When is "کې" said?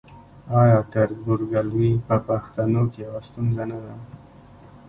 2.91-2.99